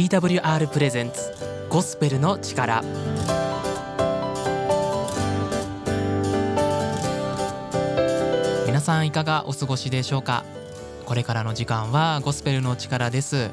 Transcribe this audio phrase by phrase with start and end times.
[0.00, 1.30] TWR プレゼンツ
[1.68, 2.82] ゴスペルの力。
[8.66, 10.42] 皆さんいかがお過ごしでしょうか？
[11.04, 13.50] これからの時間はゴスペルの力です。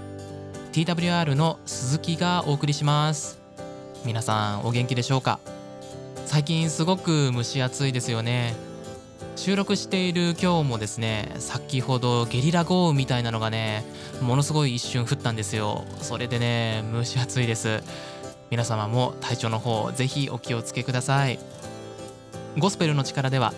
[0.71, 3.39] TWR の鈴木がお送りします。
[4.05, 5.41] 皆さんお元気でしょうか？
[6.25, 8.55] 最近すごく蒸し暑いですよね。
[9.37, 13.85] 収録している今日もですね先ほどゲリラ豪雨みたいなのがね
[14.19, 15.85] ものすごい一瞬降ったんですよ。
[16.01, 17.81] それでね蒸し暑いです。
[18.49, 21.39] 皆様も体調の方ぜひお気をつけください。
[22.57, 23.53] ゴスペルの力では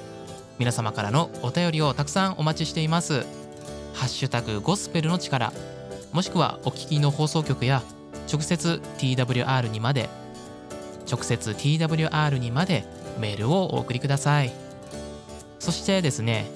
[0.60, 3.22] 皆様からのお便りをたくさんお待ちしています。
[3.94, 5.54] ハッシュタグゴスペルの力
[6.12, 7.82] もしくはお聞きの放送局や
[8.32, 10.10] 直接 TWR にまで
[11.10, 12.84] 直接 TWR にまで
[13.18, 14.69] メールをお送りください。
[15.60, 16.50] そしてですね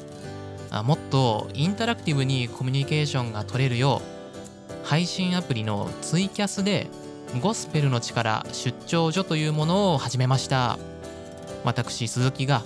[0.83, 6.87] もっとインタラクティブにコミュニケーションが取れるよう配信アプリのツイキャスで
[7.41, 10.77] ゴスペルの力出張所というものを始めました。
[11.63, 12.63] 私鈴木が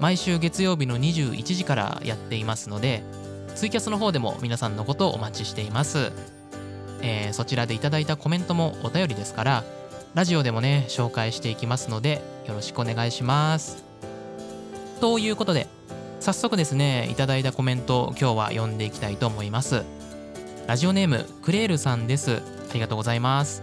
[0.00, 3.02] 毎週月曜日の21時からやっていますので
[3.54, 6.12] ツイキャスの方でも皆さんのことをお待ちしています、
[7.02, 9.64] えー、そちらでいただいたコメントもお便りですから
[10.14, 13.84] ラジオでもね紹介していきますのでよろしくお願いします。
[15.00, 15.66] ということで
[16.26, 19.84] 早速ですねいただいたコメント今日は読んでいきたいと思います。
[20.66, 22.42] ラジオネームクレールさんです。
[22.68, 23.62] ありがとうございます。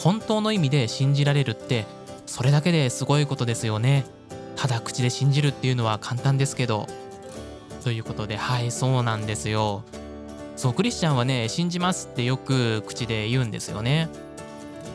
[0.00, 1.86] 本当の意味で信じられるって
[2.26, 4.04] それだけですごいことですよね。
[4.56, 6.88] ただ口で信じるっていうのは簡単ですけど。
[7.84, 9.84] ということではいそうなんですよ。
[10.56, 14.08] そうクリスチャンはね信じますってよく口で言うんですよね。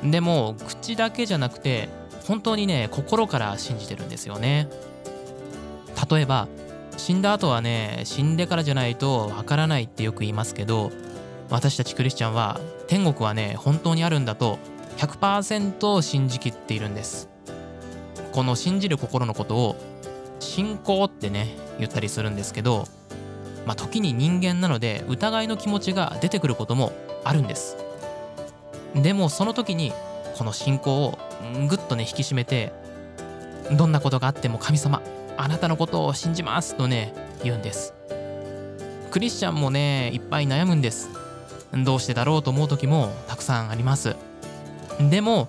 [0.04, 1.88] でも口だけじゃなくて
[2.28, 4.68] 本当にね心から信じてるんですよね。
[6.10, 6.48] 例えば
[6.98, 10.92] 死んだ後はね死んでからじゃないとわからないってよく言いますけど
[11.50, 14.60] 私たちクリスチャンは天国はね本当にあるんだと
[14.98, 17.30] 100%信じきっているんです。
[18.34, 19.76] この信じる心のことを
[20.40, 22.86] 信仰ってね言ったりするんですけど
[23.66, 26.92] まあ時に人間なので疑いの気持ちが出てくることも
[27.24, 27.78] あるんです。
[28.94, 29.94] でもその時に
[30.38, 31.18] この信仰を
[31.68, 32.72] ぐっとね引き締めて
[33.72, 35.02] どんなことがあっても神様
[35.42, 37.14] あなたのことを信じますとね
[37.46, 37.94] 言うんです。
[39.10, 41.10] クリスチャンもねいっぱい悩むんです。
[41.86, 44.18] どうしてだろうと思う時もたくさんあります。
[45.10, 45.48] でも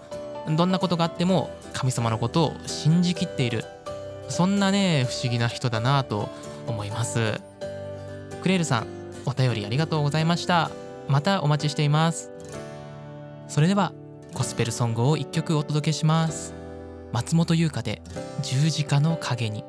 [0.48, 3.64] どんなことがあっても神様のことを信じきっている。
[4.28, 6.28] そんなね不思議な人だなと
[6.68, 7.40] 思います。
[8.42, 8.86] クレールさん
[9.26, 10.70] お便りありがとうございました。
[11.08, 12.30] またお待ちしています。
[13.48, 13.92] それでは
[14.34, 16.54] ゴスペルソングを1曲お届けします。
[17.10, 18.02] 松本優香で
[18.42, 19.64] 十字架の影に。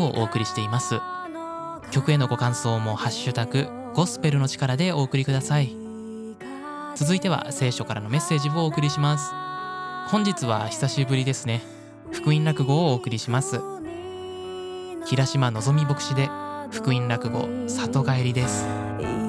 [0.00, 1.00] をお送りしています。
[1.90, 5.74] 曲へのご感想もハッシュタグゴスペルの力でお送りください。
[6.96, 9.32] 続いては聖書からのメッセージをお送りします。
[10.10, 11.62] 本日は久しぶりですね。
[12.12, 13.60] 福音落語をお送りします。
[15.06, 16.28] 平島のぞみ牧師で
[16.70, 19.19] 福音落語里帰りです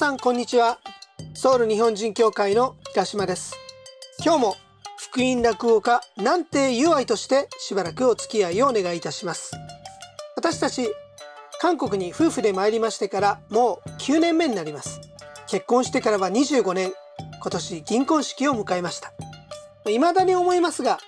[0.00, 0.78] さんこんにちは。
[1.34, 3.54] ソウル日本人協会の平島です。
[4.24, 4.56] 今日も
[4.96, 9.52] 福音落語家南帝友愛としてしばらくお付き合いをお願いいたします。
[10.36, 10.88] 私たち
[11.60, 15.02] 韓国に夫婦で参りましてからもう9年目になります。
[15.46, 16.94] 結婚してからは25年。
[17.42, 19.12] 今年銀婚式を迎えました。
[19.84, 20.98] 未だに思いますが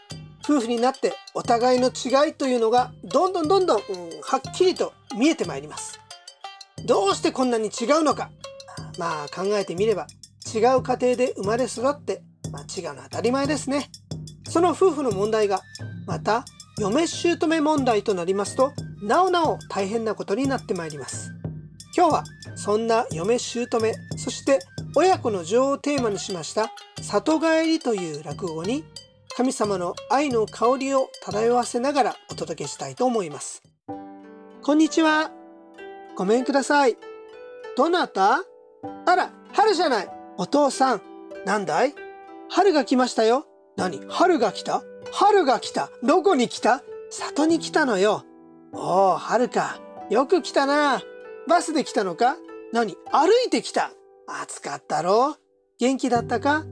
[0.44, 3.85] 夫婦になってお互いの違いというのがどんどんどんどん、うん、
[4.21, 5.99] はっきりと見えてまいります。
[6.85, 8.29] どうしてこんなに違うのか。
[8.99, 10.06] まあ考えてみれば
[10.55, 13.91] 違う家庭で生まれ育って、まあ、違うの当たり前ですね。
[14.49, 15.62] その夫婦の問題が
[16.06, 16.44] また
[16.79, 18.73] 嫁姑問題となりますと
[19.03, 21.31] なおなお大変なことになってまいります。
[21.97, 22.25] 今日は
[22.55, 23.67] そんな嫁姑
[24.17, 24.59] そして
[24.94, 28.85] 親子の情をテーマにしました里帰りという落語に
[29.37, 33.62] 神様の愛の香りを漂わせながらお届けしたいと思います。
[34.62, 35.31] こんにちは。
[36.15, 36.97] ごめんください。
[37.77, 38.51] どなた？
[39.06, 40.08] あら、春じゃない。
[40.38, 41.02] お父さん。
[41.44, 41.94] なんだい？
[42.49, 43.46] 春が来ましたよ。
[43.76, 44.00] 何？
[44.08, 44.82] 春が来た？
[45.12, 45.90] 春が来た。
[46.02, 46.82] どこに来た？
[47.11, 48.25] 里に来たのよ。
[48.73, 49.81] おお、春か。
[50.11, 51.02] よく来たな。
[51.49, 52.37] バスで来たのか？
[52.73, 52.96] 何？
[53.11, 53.93] 歩いてきた。
[54.26, 55.37] 暑かったろ？
[55.79, 56.64] 元気だったか？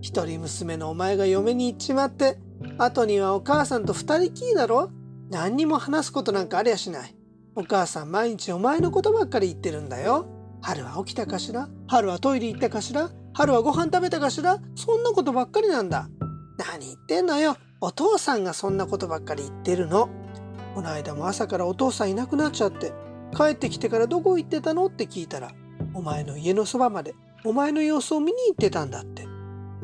[0.00, 2.38] 一人娘のお前が嫁に行っちまって、
[2.78, 4.90] 後にはお母さんと二人きりだろ？
[5.30, 7.14] 何にも話すことなんかありゃしない。
[7.54, 10.26] お母さん毎日お前のことばっかり言ってるんだよ。
[10.66, 11.68] 春は起きたかしら？
[11.86, 13.08] 春はトイレ行ったかしら？
[13.34, 14.58] 春はご飯食べたかしら？
[14.74, 16.08] そんなことばっかりなんだ。
[16.58, 17.56] 何言ってんのよ。
[17.80, 20.08] お父さんがそんなことばっかり言ってるの。
[20.74, 22.92] この間も朝からお父さんいなくなっちゃって、
[23.36, 24.86] 帰ってきてからどこ行ってたの？
[24.86, 25.52] って聞いたら、
[25.94, 27.14] お前の家のそばまで
[27.44, 29.24] お前の様子を見に行ってたんだって。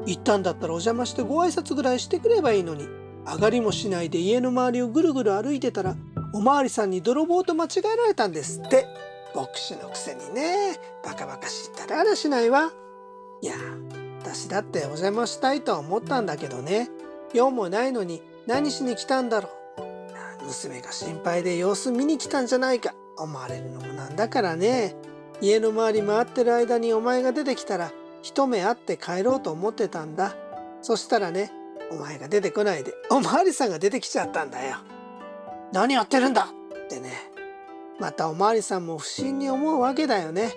[0.06, 2.88] 行ったんだったらお邪魔してご挨拶ぐらいしてくればいいのに、
[3.24, 5.94] 上がりもしないで家の周りをぐるぐる歩いてたら、
[6.34, 8.88] おまわりさんに泥棒と間違えられたんですって。
[9.34, 12.72] 牧師のくせにねバカバカしったらあらしないわ。
[13.40, 13.54] いや
[14.20, 16.88] 私だってお邪魔したいとは思ったんだけどね。
[17.34, 19.48] 用もないのに何しに来たんだろ
[19.78, 20.44] う。
[20.44, 24.94] 娘が心配で様子見に来たんじゃないか思われるのもなんだからね。
[25.40, 27.90] 家の周り回ってる間にお前が出てきたら
[28.22, 30.36] 一目会って帰ろうと思ってたんだ。
[30.82, 31.50] そしたらね
[31.90, 34.76] お前が出てこないでおまわりさんが出てきちゃったんだよ。
[35.72, 36.48] 何やってるんだ
[36.84, 37.31] ってね。
[38.00, 40.52] またおまわりさんも不審に思うわけだよね。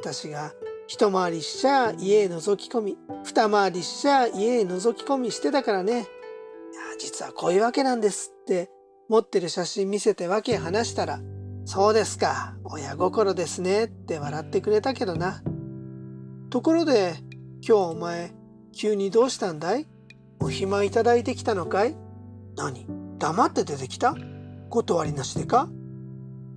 [0.00, 0.52] 私が
[0.86, 5.92] 一回りしちゃ家へ覗き込み、二回りしちゃ家へ覗き込みしてたからね。
[5.92, 6.04] いや、
[6.98, 8.70] 実はこういうわけなんですって
[9.08, 11.20] 持ってる写真見せてわけ話したら、
[11.64, 15.42] そうですか、親心ですねって笑ってくれたけどな。
[16.50, 17.14] ところで、
[17.60, 18.32] 今日お前、
[18.72, 19.86] 急にどうしたんだい？
[20.40, 21.96] お暇いただいてきたのかい？
[22.56, 22.86] 何
[23.18, 24.14] 黙って出てきた？
[24.70, 25.68] 断りなしでか？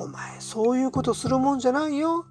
[0.02, 2.26] お前そういうことするもんじゃないよ。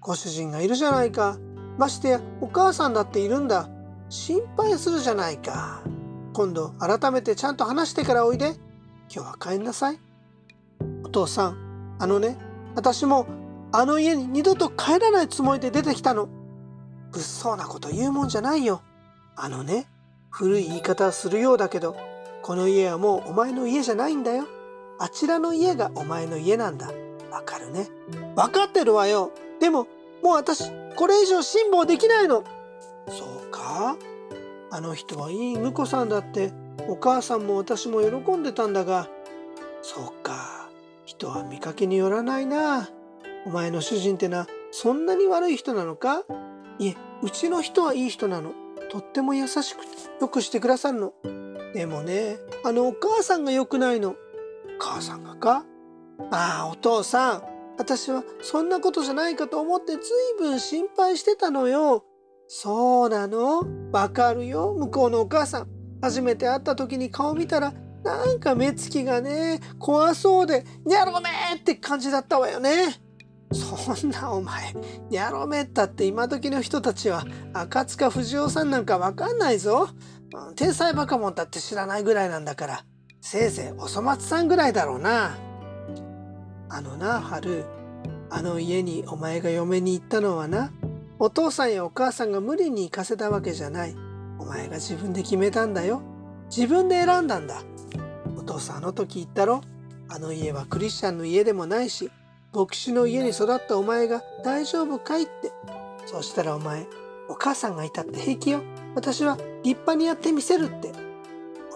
[0.00, 1.36] ご主人がいるじゃないか。
[1.76, 3.68] ましてやお母さんだっているんだ。
[4.08, 5.82] 心配するじゃないか。
[6.32, 8.54] 今度改めてちゃんと話してからおいで。
[9.12, 9.98] 今日は帰んなさい。
[11.02, 12.36] お父さん、あのね、
[12.76, 13.26] 私も
[13.72, 16.28] あの家に二度と帰らないつもりで出てきたの。
[17.10, 18.82] 物騒なこと言うもんじゃないよ。
[19.34, 19.88] あのね、
[20.30, 21.96] 古い言い方するようだけど、
[22.42, 24.46] この家はもうお前の家じゃないんだよ。
[25.00, 26.92] あちらの家がお前の家なんだ。
[27.30, 27.88] わかるね。
[28.36, 29.32] わかってるわよ。
[29.60, 29.86] でも、
[30.22, 32.44] もう私、これ以上辛抱できないの。
[33.08, 33.96] そうか？
[34.70, 36.52] あの人はいい婿さんだって、
[36.88, 39.08] お母さんも私も喜んでたんだが、
[39.82, 40.68] そうか？
[41.04, 42.88] 人は見かけによらないな。
[43.46, 46.24] お前の主人ってな、そんなに悪い人なのか？
[46.78, 48.52] いえ、うちの人はいい人なの。
[48.90, 51.12] とっても優しくて、よくしてくださるの。
[51.74, 54.16] でもね、あのお母さんが良くないの。
[54.78, 55.64] 母さんがか？
[56.30, 57.42] ああ、お父さん、
[57.78, 60.02] 私はそんなことじゃないかと思ってずい
[60.38, 62.04] ぶん心配してたのよ。
[62.48, 63.62] そうなの？
[63.92, 65.68] わかるよ、向こうのお母さん。
[66.02, 67.72] 初めて会った時に顔見たら、
[68.04, 73.00] なんか目つきがね、怖そうで、にゃろめって感じだったわよね。
[73.52, 74.74] そんなお前、
[75.08, 79.88] にゃろめったって今時の人たちは赤塚不二夫さんなんかわかんないぞ。
[80.56, 82.84] 天才バカモンだって知らないぐらいなんだから。
[83.20, 85.36] せいぜいおそ松さんぐらいだろうな。
[86.68, 87.64] あのな、春、
[88.30, 90.72] あの家にお前が嫁に行ったのはな、
[91.18, 93.96] お父さんやお母さんが無理に行かせたわけじゃない。
[94.38, 96.02] お前が自分で決めたんだよ。
[96.54, 97.62] 自分で選んだんだ。
[98.36, 99.62] お父さんあの時言ったろ
[100.08, 102.10] あの家はクリスチャンの家でもないし、
[102.54, 105.52] 牧師の家に育ったお前が大丈夫かいって。
[106.06, 106.86] そしたらお前、
[107.28, 108.62] お母さんがいたって平気よ。
[108.94, 110.92] 私は立派にやってみせるって。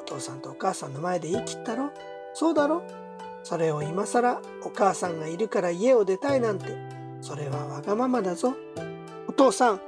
[0.00, 1.90] お父さんとお母さんの前で言い切ったろ
[2.34, 2.82] そうだろ
[3.42, 6.76] それを今更お母さんがいるから家を出たいなんて、
[7.20, 8.54] それはわがままだぞ。
[9.28, 9.80] お父さん、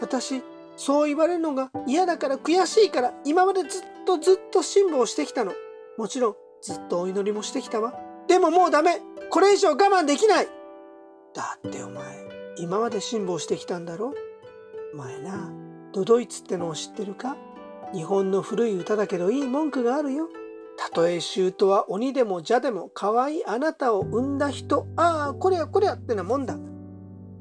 [0.00, 0.42] 私、
[0.76, 5.52] そう言われるのが嫌だから悔しいから今までずっとずっと辛抱してきたの。
[5.96, 7.94] もちろんずっとお祈りもしてきたわ。
[8.28, 9.00] でももうダメ
[9.30, 10.48] これ以上我慢できない
[11.34, 12.04] だってお前、
[12.58, 14.14] 今まで辛抱してきたんだろ
[14.94, 15.50] お前な、
[15.92, 17.36] ドドイツってのを知ってるか
[17.92, 20.28] 日本の古い歌だけどいい文句があるよ。
[20.78, 26.56] たとえ姑は鬼でも邪でも可愛いあなたを産んだ人、ああ、こりゃこりゃってなもんだ。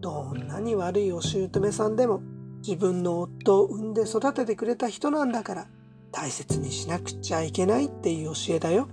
[0.01, 2.21] どんなに悪いお姑さんでも
[2.65, 5.67] 自分の夫を産んで育ててくれた人なんだから
[6.11, 8.89] 大切にしなくちゃいけないっていう教えだよ。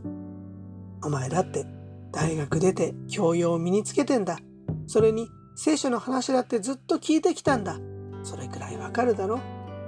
[1.02, 1.64] お前だって
[2.12, 4.38] 大学出て教養を身につけてんだ。
[4.86, 7.78] それに聖書の話だってずっと聞いてきたんだ。
[8.22, 9.40] それくらいわかるだろ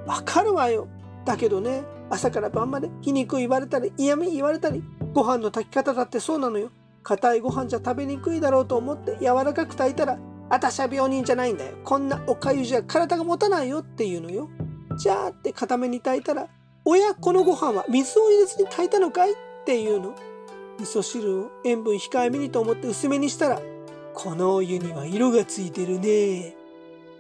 [0.06, 0.88] わかるわよ。
[1.26, 4.82] だけどね、朝から晩まで皮肉言われたり嫌味言われたり、
[5.12, 6.70] ご飯の炊き方だってそうなのよ。
[7.02, 10.18] 硬いご飯じゃ食べにくいだろうと思って柔らかく炊いたら
[10.50, 11.76] 私は病人じゃないんだよ。
[11.84, 14.48] こんなおかゆじゃ体が持たないよっていうのよ。
[14.96, 16.48] じゃあって固めに炊いたら、
[16.84, 19.34] 親このご飯は水を入れずに炊いたのかいっ
[19.64, 20.14] ていうの。
[20.78, 23.60] 味噌汁を塩分控えめにと思って薄めにしたら、
[24.14, 26.54] このお湯には色がついてるね。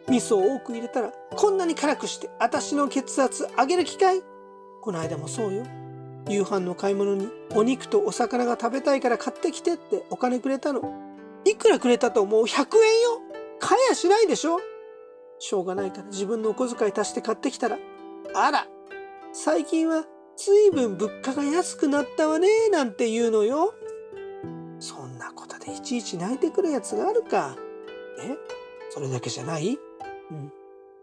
[0.08, 4.22] 味噌を多く入れたら、こんなに辛くして私の血圧上げる機会
[4.86, 5.64] この間もそうよ。
[6.28, 10.80] 夕飯の買い物にお肉とお魚が食べたいから買ってきてってお金くれたの。
[11.44, 13.20] いくらくれたと思う ?100 円よ
[13.58, 14.60] 買えやしないでしょ
[15.40, 17.78] しょうがないから自分のお小遣い足して買ってきたら、
[18.32, 18.68] あら、
[19.32, 20.04] 最近は
[20.36, 23.74] 随分物価が安くなったわね、なんて言うのよ。
[24.78, 27.56] そんなことでいちいち泣いてくるやつがあるか。
[28.20, 28.36] え？
[28.90, 29.76] それだけじゃない？
[30.30, 30.52] うん。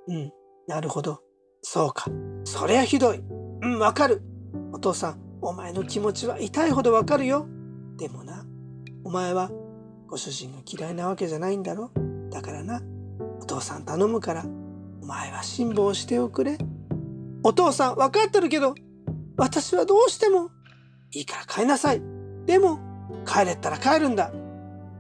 [0.08, 0.32] うん。
[0.68, 1.22] なるほど。
[1.62, 2.06] そうか。
[2.46, 3.22] そりゃひどい。
[3.64, 4.22] うん、わかる。
[4.74, 7.48] お父さん、お前の気持ちは痛いほどわかるよ。
[7.98, 8.46] でもな、
[9.06, 9.50] お前は
[10.08, 11.92] ご主人が嫌いなわけじゃないんだろ。
[12.30, 12.82] だからな
[13.40, 14.46] お父さん頼むから
[15.02, 16.58] お前は辛抱しておくれ。
[17.42, 18.76] お父さん分かってるけど
[19.38, 20.50] 私はどうしても
[21.12, 22.02] いいから帰りなさい。
[22.46, 22.80] でも
[23.26, 24.34] 帰れったら帰るんだ。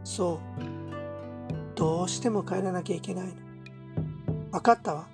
[0.05, 1.75] そう。
[1.75, 3.33] どうしても帰らなきゃいけないの。
[4.51, 5.07] 分かったわ。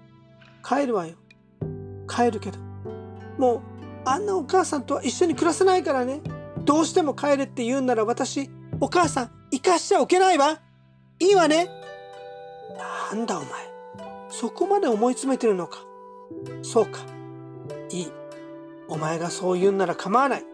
[0.63, 1.15] 帰るわよ。
[2.07, 2.68] 帰るけど
[3.39, 3.61] もう
[4.05, 6.21] あんなお母さんとは一緒に暮らせないからね
[6.59, 10.59] どうしても帰れって言うんなら私お母さん生かしちゃおけないわ。
[11.19, 11.69] いいわね。
[13.11, 13.49] なんだお前。
[14.29, 15.79] そこまで思い詰めてるのか。
[16.61, 16.99] そうか。
[17.89, 18.11] いい。
[18.87, 20.45] お前がそう言うんなら構わない。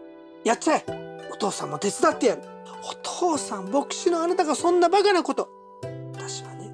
[0.44, 0.84] やっちゃえ。
[1.30, 2.42] お父さんも手伝ってやる。
[2.82, 5.48] お父さん、牧師のあなたがそんなバカなこと。
[6.14, 6.70] 私はね、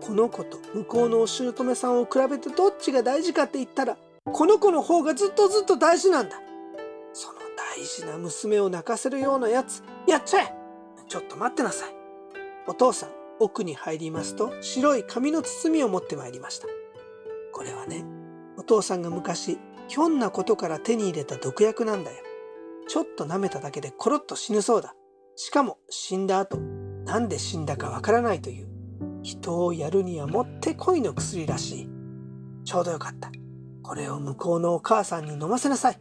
[0.00, 3.96] この子と向こうのお姑さんを比べてどっちが大事かって言ったら、
[4.26, 6.36] この子の方がずっとずっと大事なんだ。
[7.12, 7.38] その
[7.76, 10.54] 大事な娘を泣かせるようなやつ、やっちゃえ
[11.08, 11.94] ちょっと待ってなさい。
[12.66, 13.10] お父さん、
[13.40, 16.68] 奥に入りますと白い紙の包みを持ってまいりました。
[17.52, 18.04] これはね、
[18.58, 19.58] お父さんが昔、
[19.88, 22.22] ひょんなことから手に入れた毒薬なんだよ。
[22.88, 24.94] ちょっと舐めただけでコロッと死ぬそうだ。
[25.34, 26.58] しかも死んだ後、
[27.06, 28.68] なんで死んだかわからないという、
[29.22, 31.88] 人をやるにはもってこいの薬らしい。
[32.64, 33.30] ちょうどよかった。
[33.90, 35.98] これを向こうのお母さんに飲ませなさい。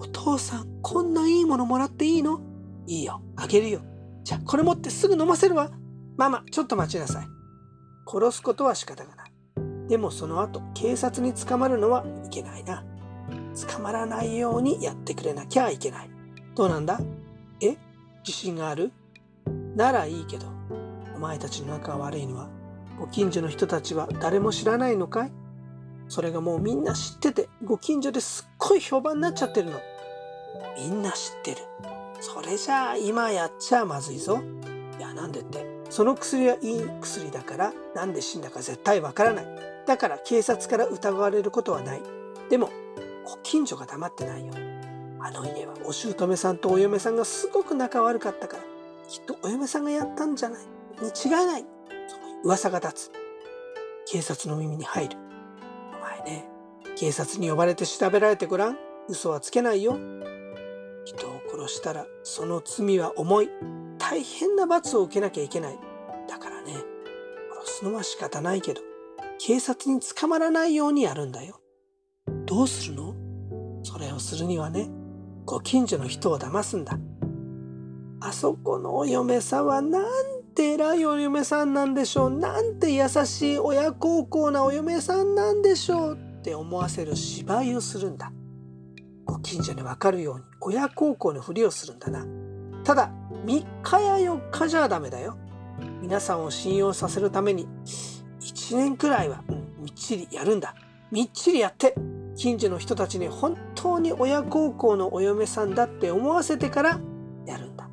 [0.00, 2.40] お父さん、こんないいものもらっていいの？
[2.88, 3.82] いいよ、あげるよ。
[4.24, 5.70] じゃあこれ持ってすぐ飲ませるわ。
[6.16, 7.26] ママ、ちょっと待ちなさい。
[8.04, 9.32] 殺すことは仕方がない。
[9.86, 12.84] でもその後、警察に捕まるのはいけないな。
[13.72, 16.10] 捕まらないようにやってくれなきゃいけない。
[16.56, 16.98] どうなんだ？
[17.60, 17.76] え？
[18.26, 18.90] 自信がある？
[19.76, 20.48] ならいいけど、
[21.14, 22.48] お前たちの仲が悪いのは、
[22.98, 25.32] ご近所の人たちは誰も知らないのかい？
[26.14, 29.80] それがもうみんな知ってて、ご近所ですっごい評判になっちゃってるの。
[30.78, 31.56] みんな知ってる。
[32.20, 34.40] それじゃあ今やっちゃまずいぞ。
[34.96, 39.46] いやなんでってその薬はいい薬だからなんで死んだか絶対わからない。
[39.88, 42.02] だから警察から疑われることはない。
[42.48, 42.70] でも
[43.24, 44.52] ご近所が黙ってないよ。
[45.18, 48.62] あの家はお姑さんとお嫁さんがすごく仲悪かったから
[49.08, 50.64] きっとお嫁さんがやったんじゃない
[51.02, 51.64] に違いない。
[52.08, 53.12] そういう噂が立つ。
[54.06, 55.23] 警察の耳に入る。
[56.24, 56.48] ね、
[56.96, 58.78] 警察に呼ばれて調べられてごらん。
[59.08, 59.98] 嘘はつけないよ。
[61.04, 63.50] 人を殺したらその罪は重い。
[63.98, 65.78] 大変な罰を受けなきゃいけない。
[66.28, 66.72] だからね
[67.62, 68.80] 殺すのは仕方ないけど
[69.38, 71.60] 警察に捕まらないようにやるんだよ。
[72.46, 73.14] どうするの？
[73.82, 74.88] それをするにはね
[75.44, 76.98] ご近所の人を騙すんだ。
[78.20, 82.30] あそこのお嫁さんはなんて偉いお嫁さんなんでしょう。
[82.30, 88.32] なんて優しい親孝行なお嫁さんなんでしょうって思わせる芝居をするんだ。
[89.24, 92.24] ご近所にわかるように親孝行のふりをするんだな。
[92.84, 93.10] ただ
[93.44, 95.36] 3日や4日じゃダメだよ。
[96.00, 97.66] 皆さんを信用させるために
[98.40, 99.42] 1年くらいは、
[99.78, 100.74] みっちりやるんだ。
[101.10, 101.94] みっちりやって
[102.36, 107.00] 近所の人たちに本当に親孝行のお嫁さんだって思わせてから
[107.46, 107.88] やるんだ。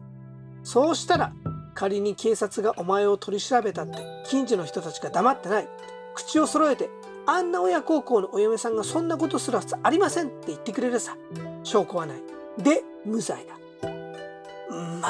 [0.63, 1.33] そうしたら
[1.73, 3.97] 仮に警察がお前を取り調べたって
[4.27, 5.67] 近所の人たちが黙ってない。
[6.13, 6.89] 口を揃えて
[7.25, 11.15] あんな親孝行のお嫁さんがそんなことするはずありませんって言ってくれるさ。
[11.63, 12.17] 証拠はない。
[12.57, 13.55] で無罪だ。
[15.01, 15.07] ま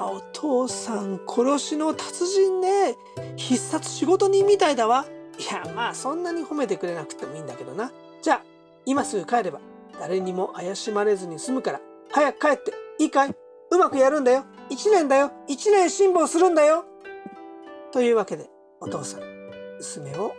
[0.00, 2.96] あお父さん殺しの達人ね。
[3.36, 5.04] 必殺仕事人みたいだわ。
[5.38, 7.92] いやまあそんなに褒めてくれなくてもいいんだけどな。
[8.22, 8.42] じゃあ
[8.86, 9.60] 今すぐ帰れば
[9.98, 13.34] 誰にも怪しまれずに済むから早く帰っていいかい？
[13.70, 14.44] うまくやるんだよ。
[14.70, 15.32] 1年だよ。
[15.48, 16.84] 1年辛抱するんだよ。
[17.92, 18.48] というわけで
[18.80, 19.20] お父さん
[19.78, 20.32] 娘を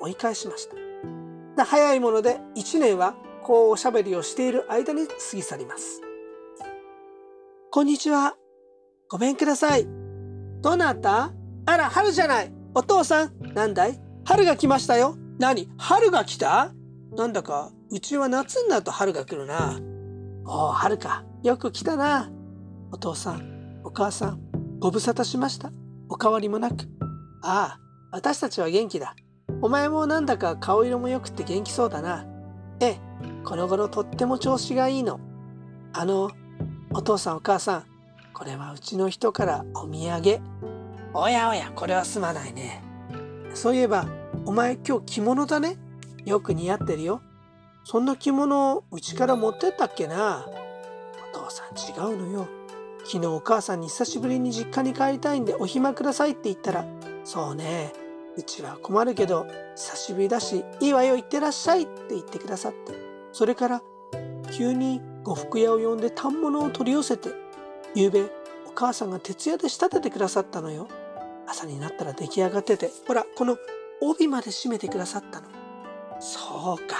[0.00, 0.68] 追い返しまし
[1.56, 1.64] た。
[1.64, 6.02] 早いもので1年はこうおしゃべりをしている間に過ぎ去ります。
[7.70, 8.36] こんにちは。
[9.08, 9.86] ごめんください。
[10.60, 11.32] どなた？
[11.64, 12.52] あら春じゃない。
[12.74, 13.98] お父さんなんだい？
[14.24, 15.16] 春が来ましたよ。
[15.38, 15.70] 何？
[15.78, 16.74] 春が来た？
[17.12, 19.80] なんだかうちは夏になると春が来るな。
[20.44, 21.24] おお春か。
[21.42, 22.30] よく来たな。
[22.92, 24.40] お父さんお母さん
[24.78, 25.72] ご無沙汰しました
[26.08, 26.88] お変わりもなく
[27.42, 27.80] ああ
[28.12, 29.14] 私たちは元気だ
[29.62, 32.26] お前もなんだか顔色も良くて元気そうだな。
[32.80, 33.00] ええ、
[33.44, 35.18] この頃とっても調子がいいの。
[35.92, 36.30] あの、
[36.92, 37.84] お父さんお母さん、
[38.34, 40.40] これはうちの人からお土産。
[41.14, 42.82] おやおや、これはすまないね。
[43.54, 44.06] そういえば、
[44.44, 45.78] お前今日着物だね。
[46.26, 47.22] よく似合ってるよ。
[47.84, 50.44] そんな着物うちから持ってったっけな。
[51.32, 52.48] お父さん違うのよ。
[53.06, 56.84] 昨日お母さんに久しぶりに実家に帰りたいんでお暇くださいって言ったら、
[57.24, 57.92] そうね、
[58.36, 62.92] うちは困るけど久しぶりだしいいわよ行ってらっしゃいって言ってくださって。
[63.32, 63.82] それから
[64.50, 67.30] 急に呉服屋を呼んで反物を取り寄せて
[67.94, 68.26] 夕べお
[68.74, 70.88] 母さんが徹夜で仕立ててくださったのよ。
[71.46, 73.56] 朝になったら出来上がっててほらこの
[74.00, 75.46] 帯まで締めてくださったの。
[76.18, 76.96] そうか。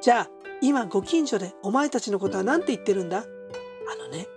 [0.00, 0.28] じゃあ
[0.62, 3.18] 今ご近所でお前たちのことは何て言ってるんだ？
[3.18, 3.24] あ
[3.96, 4.28] のね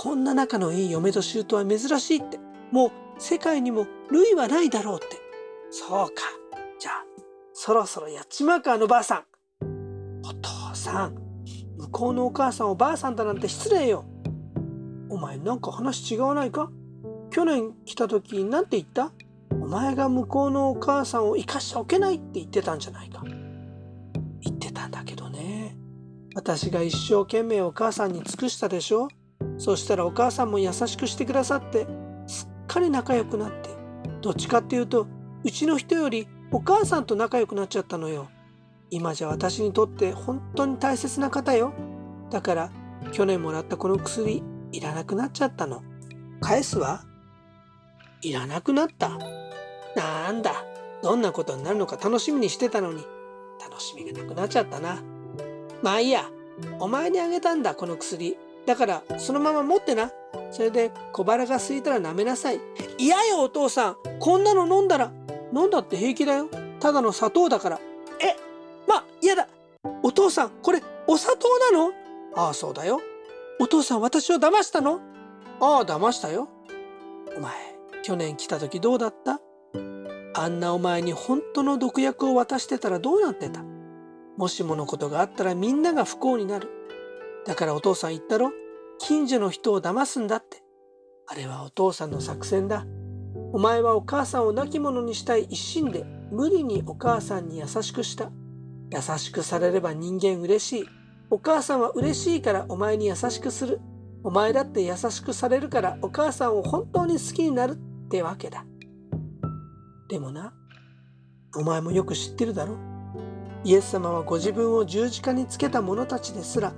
[0.00, 2.38] こんな仲のいい嫁と姑は珍しいって
[2.70, 5.16] もう世界にも類はないだろうって
[5.72, 6.22] そうか。
[6.78, 7.04] じゃあ、
[7.52, 9.24] そろそろやっちまうか、あのばあさん。
[10.24, 11.16] お父さん、
[11.78, 14.04] 向こうのお母さんをばあさんだなんて失礼よ。
[15.08, 16.70] お前なんか話違わないか？
[17.32, 19.10] 去年来た時なんて言った？
[19.50, 23.24] お前が向こうのお母さんを生かしておけないって言ってたんじゃないか。
[24.42, 25.76] 言ってたんだけどね。
[26.36, 29.08] 私が一生懸命お母さんに尽くしたでしょ？
[29.58, 31.86] そしたらお母さんも優しくしてくださって
[32.26, 33.70] すっかり仲良くなって
[34.20, 35.06] どっちかっていうと
[35.44, 38.28] うちの人よりお母さんと仲良くなっちゃったのよ。
[38.90, 41.74] 今じゃ私にとって本当に大切な方よ。
[42.30, 42.70] だから
[43.12, 44.42] 去年もらったこの薬
[44.72, 45.82] いらなくなっちゃったの。
[46.40, 47.04] 返すわ。
[48.22, 49.10] いらなくなった
[49.94, 50.64] なんだ。
[51.02, 53.04] どんなことになるのか楽しみにしてたのに
[53.60, 55.02] 楽しみがなくなっちゃったな。
[55.82, 56.24] まあいいや。
[56.80, 58.36] お前にあげたんだこの薬。
[58.68, 60.12] だからそのまま持ってな。
[60.50, 62.60] それで小腹が空いたら舐めなさい。
[62.98, 63.96] 嫌よお父さん。
[64.20, 65.10] こんなの飲んだら
[65.56, 66.50] 飲んだって平気だよ。
[66.78, 67.80] ただの砂糖だから。
[68.20, 68.36] え
[68.86, 69.48] ま、嫌だ。
[70.02, 71.92] お父さん、これ、お砂糖なの？
[72.36, 73.00] ああ、そうだよ。
[73.58, 75.00] お父さん、私を騙したの？
[75.60, 76.50] ああ、騙したよ。
[77.38, 77.52] お前、
[78.02, 79.40] 去年来た時どうだった？
[80.34, 83.64] あんなお前に本当の毒薬を渡してたらどうなってた？
[84.36, 86.68] もしものことがあったらみんなが不幸になる。
[87.46, 88.50] だからお父さん言ったろ？
[88.98, 90.62] 近所の人を騙すんだって。
[91.26, 92.86] あれはお父さんの作戦だ。
[93.52, 98.30] お前はお母さんを亡き者にしたい一心で無理にお母さんに優しくした。
[98.90, 100.88] 優しくされれば人間嬉しい。
[101.30, 103.80] お母さんは嬉しいからお前に優しくする。
[104.24, 108.64] お前だって優しくされるからお母さんを本当に好きになるってわけだ。
[110.08, 110.52] でもな、
[111.54, 112.76] お前もよく知ってるだろ？
[113.64, 116.72] イエス様はご自分を十字架につけた者たちですら、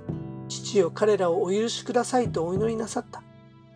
[0.51, 3.23] 父よ彼らをお許しくださいとお祈りなさった。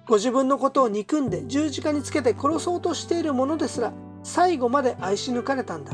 [0.08, 3.92] ご自分のことを憎んで十字架につけて殺そうとしている者ですら
[4.24, 5.94] 最後まで愛し抜かれたんだ。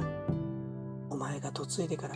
[1.10, 2.16] お前が嫁いでから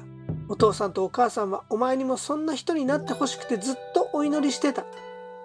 [0.49, 4.85] お父さんとお母さんはお前にもそんな人になってほしくてずっとお祈りしてた。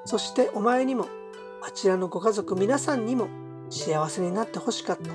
[0.04, 1.06] そしてお前にも
[1.62, 3.28] あちらのご家族皆さんにも
[3.68, 5.12] 幸せになってほしかった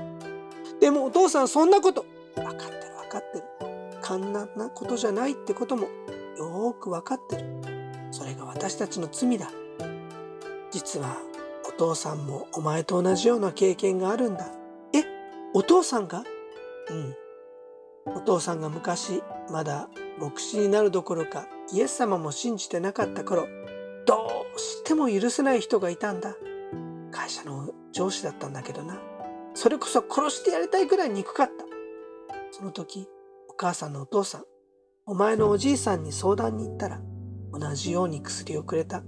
[0.80, 2.70] でもお父さんそんなこと分かってる
[3.02, 3.44] 分かってる
[4.02, 5.88] 簡単なことじゃないってことも
[6.38, 7.75] よーく分かってる
[8.56, 9.52] 私たちの罪だ。
[10.72, 11.18] 実は
[11.68, 14.48] お父さんもお前と同じような経験があるんだ。
[14.94, 15.04] え
[15.54, 16.24] お父さんが？
[16.90, 18.16] うん。
[18.16, 19.90] お父さんが昔まだ
[20.20, 23.48] 牧師になるどころかイエス様も信じてなかった頃
[24.06, 26.36] どうしても許せない人がいたんだ。
[27.12, 29.00] 会社の上司だったんだけどな。
[29.54, 31.66] それこそ殺してやりたいくらい憎かった。
[32.52, 33.08] その時
[33.50, 34.44] お母さんのお父さん
[35.06, 37.02] お前のおじいさんに相談に行ったら
[37.58, 39.04] 同じように薬をくれた。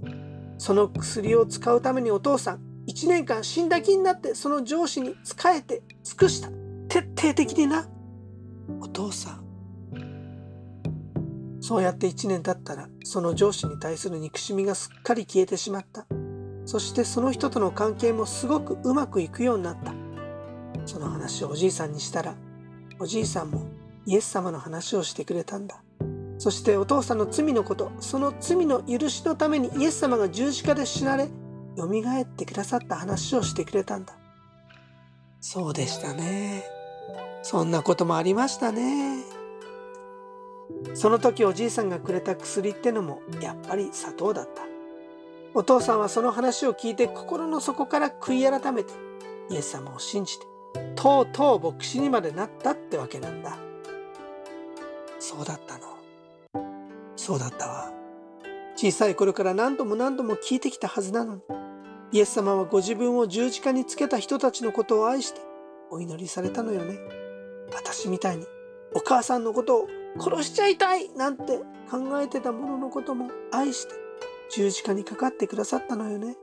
[0.58, 6.50] その薬を使うためにお父さん1年間死んだ気になってその上司に仕えて尽くした。
[6.88, 7.86] 徹底的にな。
[8.80, 9.44] お父さん。
[11.60, 16.06] そうやって1年経ったらその上司に対する憎しみがすっかり消えてしまった。
[16.64, 19.92] そしてその人との関係もすごくうまくいくようになった。
[20.86, 22.34] その話をおじいさんにしたら
[22.98, 23.66] おじいさんも
[24.06, 25.82] イエス様の話をしてくれたんだ。
[26.38, 31.28] そしてお父さんの罪のことその罪の許しのためにイエス様が十字架で死なれ
[31.76, 34.14] よみがえってくださった話をしてくれたんだ。
[35.40, 36.64] そうでしたね。
[37.42, 39.22] そんなこともありましたね。
[40.94, 44.62] その時おじいさんがくれた薬ってのもやっぱり砂糖だった。
[45.54, 48.92] お父さんはその話を聞いて心の底から悔い改めて
[49.50, 50.46] イエス様を信じて
[50.94, 53.56] とうとう牧師にまでなったってわけなんだ。
[55.18, 55.87] そうだったの。
[57.18, 57.92] そうだったわ。
[58.76, 61.42] 小さい頃から何度も何度も聞いてきたはずなのに。
[62.12, 65.40] イエス様はご自分を十字架につけた人たちのことを愛して
[65.90, 66.96] お祈りされたのよね。
[67.74, 68.46] 私みたいに
[68.94, 71.58] お母さんのことを殺しちゃいたいなんて
[71.90, 73.94] 考えてた者のことも愛して
[74.52, 76.36] 十字架にかかってくださったのよね。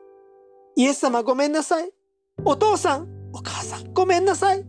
[0.75, 1.89] イエス様ごめんなさい。
[2.43, 4.65] お父さんお母さんごめんなさい。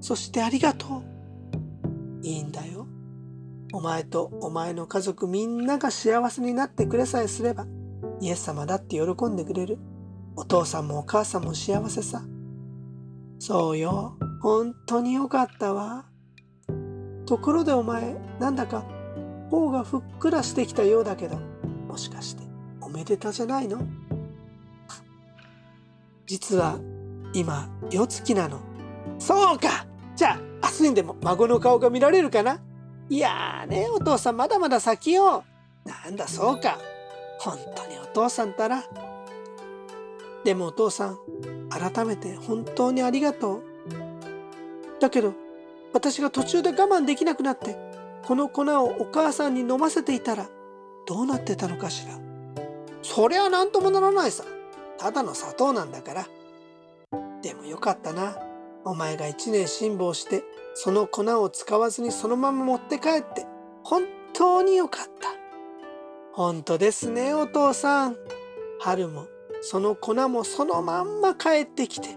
[0.00, 1.02] そしてありがとう。
[2.22, 2.85] いいんだよ。
[3.76, 7.66] お前とお前の家族みんなが幸せになってくれさえすれば
[8.22, 9.76] イエス様だって喜んでくれる。
[10.34, 12.22] お父さんもお母さんも幸せさ。
[13.38, 14.16] そうよ。
[14.40, 16.06] 本当によかったわ。
[17.26, 18.82] ところでお前なんだか
[19.50, 21.36] 頬がふっくらしてきたようだけど
[21.86, 22.44] もしかして
[22.80, 23.86] おめでたじゃないの？
[26.24, 26.78] 実は
[27.34, 28.58] 今夜月なの。
[29.18, 29.86] そうか。
[30.16, 32.58] じゃあ明日にでも孫の顔が見られるかな？
[33.08, 35.44] いやーねお父さんまだまだ先よ。
[35.84, 36.78] なんだそうか。
[37.38, 38.82] 本当にお父さんたら。
[40.44, 41.18] でもお父さん
[41.70, 43.62] 改めて本当にありがとう。
[45.00, 45.34] だけど
[45.92, 47.76] 私が途中で我慢できなくなって
[48.24, 50.48] この粉をお母さんに飲ませていたら
[51.06, 52.18] どうなってたのかしら。
[53.02, 54.44] そりゃ何ともならないさ。
[54.98, 56.26] ただの砂糖なんだから。
[57.42, 58.36] でもよかったな。
[58.84, 60.42] お前が一年辛抱して
[60.78, 63.46] その粉を使わずにそのまま持って帰って
[63.82, 65.30] 本当によかった。
[66.34, 68.16] 本当ですねお父さん。
[68.78, 69.26] 春も
[69.62, 72.10] その粉もそのまんま帰ってきて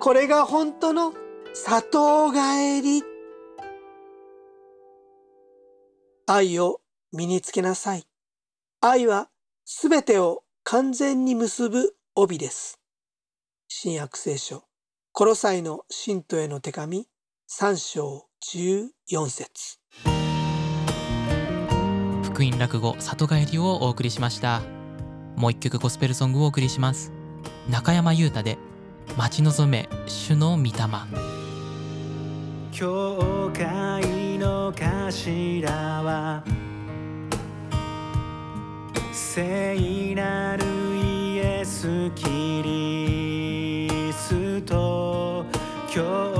[0.00, 1.14] これが本当の
[1.54, 3.02] 砂糖帰り。
[6.26, 8.06] 愛を身につけなさい。
[8.82, 9.30] 愛は
[9.64, 12.78] すべてを完全に結ぶ帯です。
[13.66, 14.64] 新約聖書
[15.12, 17.08] コロサイの信徒への手紙。
[17.56, 19.78] 3章14節。
[22.24, 24.60] 福音落語里帰りをお送りしました。
[25.36, 27.12] もう一曲ゴスペルソングをお送りします。
[27.70, 28.58] 中山優太で
[29.16, 30.72] 待ち望め主の御霊。
[32.72, 36.42] 教会の頭は
[39.12, 40.64] 聖なる
[40.96, 42.24] イエス・キ
[42.64, 45.46] リスト。
[45.94, 46.33] 教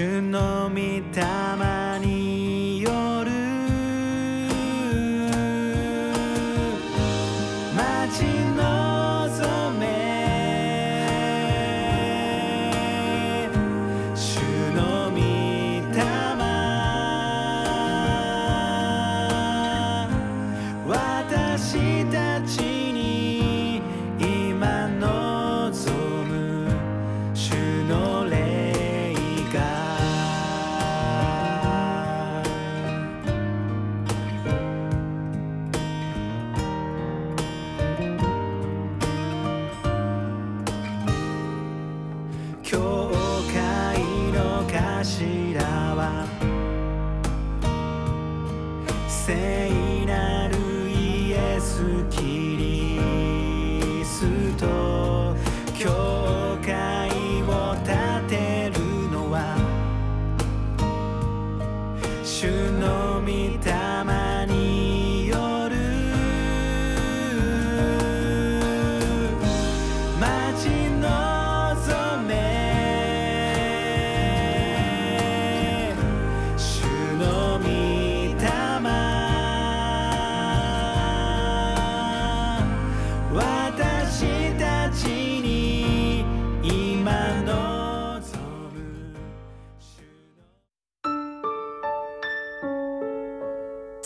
[0.00, 1.79] 主の御霊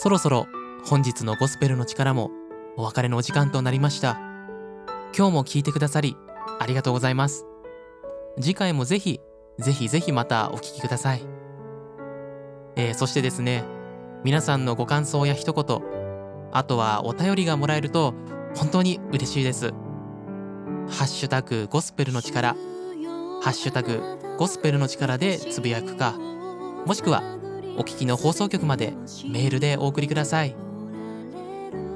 [0.04, 0.48] そろそろ
[0.84, 2.30] 本日のゴスペルの力も
[2.76, 4.18] お別れのお時間となりました。
[5.16, 6.14] 今日も聞いてくださり
[6.60, 7.46] ありがとうございます。
[8.38, 9.22] 次回もぜひ
[9.58, 11.22] ぜひぜひまたお聞きください、
[12.76, 13.64] えーそしてですね
[14.24, 15.80] 皆さんのご感想や一言
[16.52, 18.12] あとはお便りがもらえると
[18.54, 19.70] 本当に嬉しいです。
[19.70, 22.52] ハッシュタグゴスペルの力。
[22.52, 22.58] ハ
[23.44, 24.02] ッシュタグ
[24.36, 26.12] ゴスペルの力でつぶやくか
[26.84, 27.22] もしくは
[27.76, 28.94] お聞きの放送局まで
[29.28, 30.54] メールでお送りください。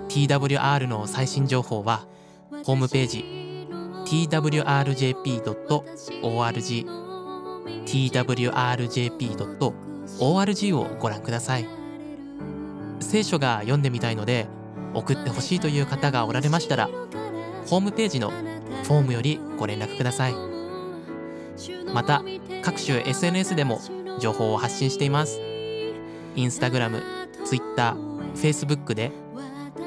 [0.08, 2.06] TWR の最新情報は
[2.64, 3.24] ホームページ
[4.06, 4.56] twrjp.org
[7.84, 8.52] twrjp.org
[10.76, 11.68] をご覧ください。
[13.00, 14.48] 聖書が読んでみたいので
[14.94, 16.88] 送ってほしいという方がおられましたら
[17.66, 20.34] ホームページのフォームよりご連絡ください。
[21.92, 22.22] また
[22.62, 23.80] 各種 SNS でも
[24.18, 25.40] 情報を発信しています。
[26.36, 27.02] インスタグラム、
[27.44, 29.10] ツイッター、フェイスブックで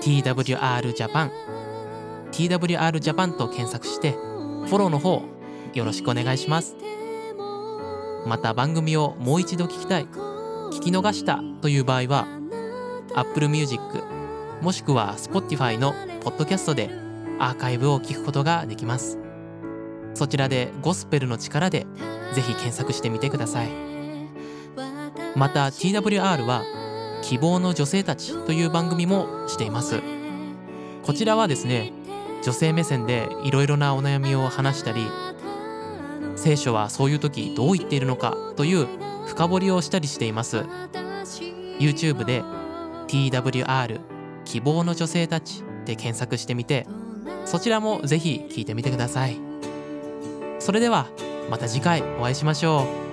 [0.01, 1.31] TWR ジャパン
[2.31, 5.21] TWR ジャパンと検索してフォローの方
[5.73, 6.75] よろしくお願いします。
[8.25, 12.27] また番組をもう一度聞きたい聞き逃したという場合は
[13.15, 13.81] Apple Music
[14.61, 16.89] もしくは Spotify のポッドキャストで
[17.39, 19.17] アーカイブを聞くことができます。
[20.13, 21.87] そちらでゴスペルの力で
[22.33, 23.90] ぜひ検索してみてください。
[25.35, 26.63] また TWR は
[27.21, 30.01] 希望の女性たちという番組もしています。
[31.03, 31.93] こちらはですね
[32.43, 35.07] 女性目線でいろいろなお悩みを話したり
[36.35, 38.87] 聖書はそういう時どう言っているのかという
[39.27, 40.65] 深掘りをしたりしています。
[41.79, 42.43] YouTube で
[43.07, 43.99] TWR
[44.45, 46.85] 希望の女性たちで検索してみて
[47.45, 49.37] そちらもぜひ聞いてみてください。
[50.59, 51.07] それでは
[51.49, 53.10] また次回お会いしましょう。